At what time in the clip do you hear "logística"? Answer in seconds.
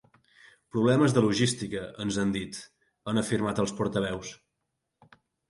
1.25-1.83